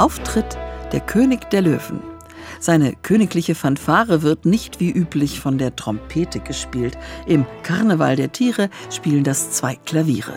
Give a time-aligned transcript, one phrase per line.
[0.00, 0.56] Auftritt
[0.92, 2.00] der König der Löwen.
[2.58, 6.96] Seine königliche Fanfare wird nicht wie üblich von der Trompete gespielt.
[7.26, 10.32] Im Karneval der Tiere spielen das zwei Klaviere.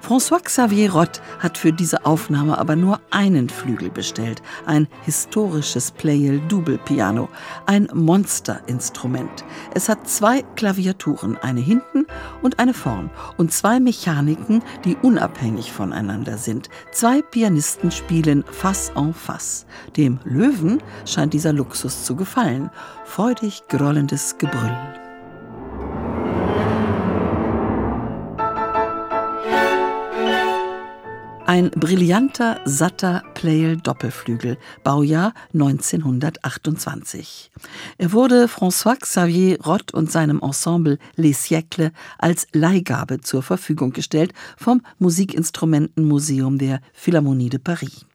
[0.00, 7.28] François Xavier Rott hat für diese Aufnahme aber nur einen Flügel bestellt, ein historisches Pleyel-Double-Piano,
[7.66, 9.44] ein Monsterinstrument.
[9.74, 12.06] Es hat zwei Klaviaturen, eine hinten
[12.42, 16.68] und eine vorn, und zwei Mechaniken, die unabhängig voneinander sind.
[16.92, 19.66] Zwei Pianisten spielen face en face.
[19.96, 22.70] Dem Löwen scheint dieser Luxus zu gefallen.
[23.04, 24.99] Freudig grollendes Gebrüll.
[31.50, 37.50] Ein brillanter, satter Pleyel-Doppelflügel, Baujahr 1928.
[37.98, 44.82] Er wurde François-Xavier Rott und seinem Ensemble Les Siècles als Leihgabe zur Verfügung gestellt vom
[45.00, 48.06] Musikinstrumentenmuseum der Philharmonie de Paris.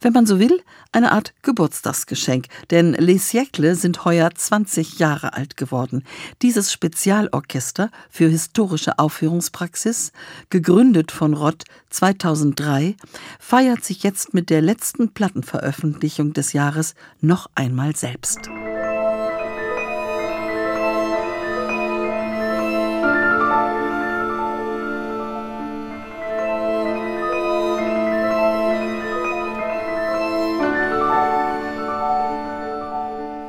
[0.00, 0.62] Wenn man so will,
[0.92, 6.04] eine Art Geburtstagsgeschenk, denn Les Siècles sind heuer 20 Jahre alt geworden.
[6.42, 10.12] Dieses Spezialorchester für historische Aufführungspraxis,
[10.50, 12.96] gegründet von Rott 2003,
[13.38, 18.50] feiert sich jetzt mit der letzten Plattenveröffentlichung des Jahres noch einmal selbst.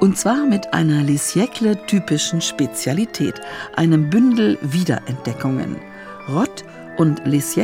[0.00, 1.34] Und zwar mit einer Les
[1.86, 3.34] typischen Spezialität,
[3.76, 5.76] einem Bündel Wiederentdeckungen.
[6.26, 6.64] Rott
[6.96, 7.56] und Les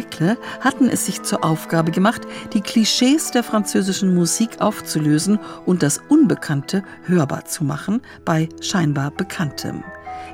[0.60, 6.82] hatten es sich zur Aufgabe gemacht, die Klischees der französischen Musik aufzulösen und das Unbekannte
[7.04, 9.82] hörbar zu machen bei scheinbar Bekanntem.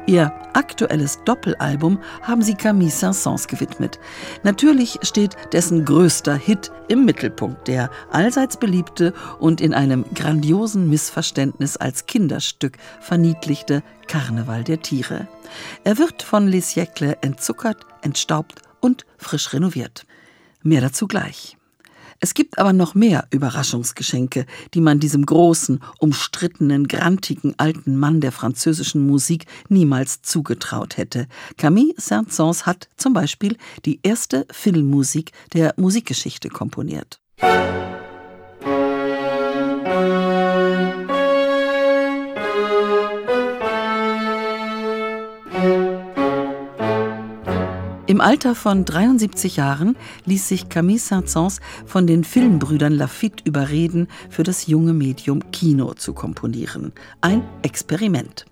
[0.07, 4.01] Ihr aktuelles Doppelalbum haben sie Camille Saint-Saëns gewidmet.
[4.43, 11.77] Natürlich steht dessen größter Hit im Mittelpunkt, der allseits beliebte und in einem grandiosen Missverständnis
[11.77, 15.29] als Kinderstück verniedlichte Karneval der Tiere.
[15.85, 20.05] Er wird von Les Siècles entzuckert, entstaubt und frisch renoviert.
[20.63, 21.57] Mehr dazu gleich.
[22.25, 28.31] Es gibt aber noch mehr Überraschungsgeschenke, die man diesem großen, umstrittenen, grantigen alten Mann der
[28.31, 31.27] französischen Musik niemals zugetraut hätte.
[31.57, 37.19] Camille Saint-Saëns hat zum Beispiel die erste Filmmusik der Musikgeschichte komponiert.
[37.39, 37.82] Im
[48.23, 49.97] Alter von 73 Jahren
[50.27, 56.13] ließ sich Camille Saint-Saëns von den Filmbrüdern Lafitte überreden, für das junge Medium Kino zu
[56.15, 56.93] komponieren.
[57.21, 58.47] Ein Experiment.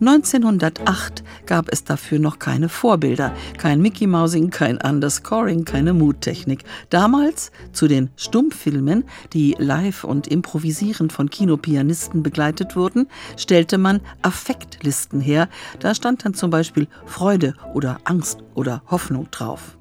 [0.00, 6.64] 1908 gab es dafür noch keine Vorbilder, kein Mickey Mousing, kein Underscoring, keine Moodtechnik.
[6.90, 15.20] Damals zu den Stummfilmen, die live und improvisierend von Kinopianisten begleitet wurden, stellte man Affektlisten
[15.20, 15.48] her.
[15.80, 19.76] Da stand dann zum Beispiel Freude oder Angst oder Hoffnung drauf.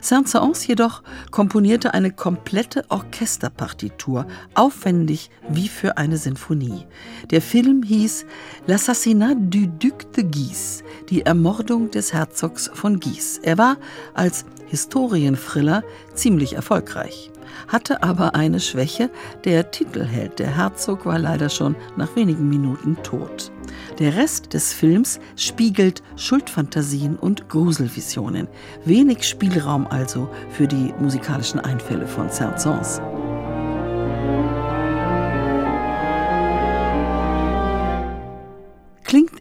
[0.00, 6.86] Saint-Saëns jedoch komponierte eine komplette Orchesterpartitur, aufwendig wie für eine Sinfonie.
[7.30, 8.26] Der Film hieß
[8.66, 13.40] L'assassinat du Duc de Guise, die Ermordung des Herzogs von Guise.
[13.42, 13.76] Er war
[14.14, 15.82] als Historienthriller
[16.14, 17.30] ziemlich erfolgreich
[17.68, 19.10] hatte aber eine Schwäche.
[19.44, 23.50] Der Titelheld, der Herzog, war leider schon nach wenigen Minuten tot.
[23.98, 28.48] Der Rest des Films spiegelt Schuldfantasien und Gruselvisionen.
[28.84, 33.00] Wenig Spielraum also für die musikalischen Einfälle von Saint-Saëns.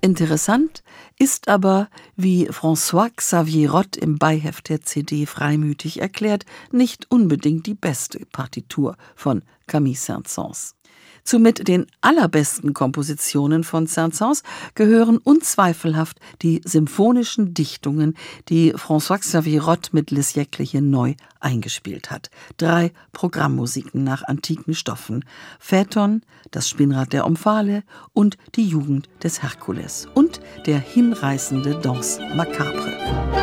[0.02, 0.84] Interessant,
[1.18, 7.76] ist aber, wie François Xavier Rott im Beiheft der CD freimütig erklärt, nicht unbedingt die
[7.76, 10.76] beste Partitur von Camille Saint-Saëns.
[11.24, 14.44] Zu mit den allerbesten Kompositionen von Saint-Saëns
[14.76, 18.16] gehören unzweifelhaft die symphonischen Dichtungen,
[18.50, 22.32] die François Xavier Rott mit Les Siècles hier neu eingespielt hat.
[22.58, 25.24] Drei Programmmusiken nach antiken Stoffen.
[25.60, 27.84] Phaeton, das Spinnrad der Omphale
[28.14, 33.41] und die Jugend des Herkules und der hinreißende Danse Macabre.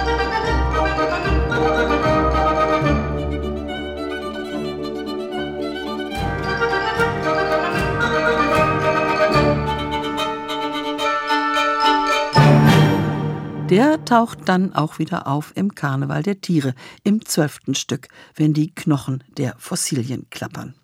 [13.71, 16.75] Der taucht dann auch wieder auf im Karneval der Tiere,
[17.05, 20.75] im zwölften Stück, wenn die Knochen der Fossilien klappern.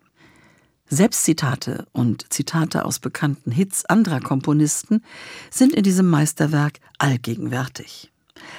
[0.91, 5.03] Selbstzitate und Zitate aus bekannten Hits anderer Komponisten
[5.51, 8.13] sind in diesem Meisterwerk allgegenwärtig.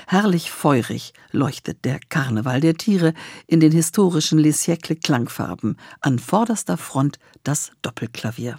[0.08, 3.14] Herrlich feurig leuchtet der Karneval der Tiere
[3.46, 8.58] in den historischen Les Siècles Klangfarben, an vorderster Front das Doppelklavier.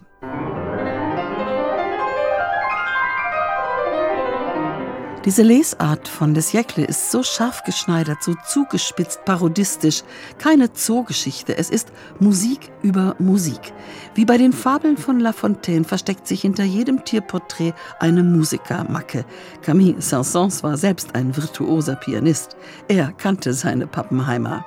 [5.26, 10.04] Diese Lesart von des Jäckle ist so scharf geschneidert, so zugespitzt parodistisch.
[10.38, 11.88] Keine Zoogeschichte, es ist
[12.20, 13.72] Musik über Musik.
[14.14, 19.24] Wie bei den Fabeln von La Fontaine versteckt sich hinter jedem Tierporträt eine Musikermacke.
[19.62, 22.56] Camille Saint-Saëns war selbst ein virtuoser Pianist.
[22.86, 24.64] Er kannte seine Pappenheimer.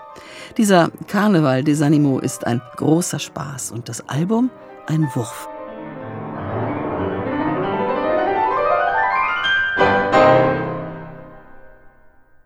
[0.57, 4.49] Dieser Karneval des Animaux ist ein großer Spaß und das Album
[4.87, 5.47] ein Wurf.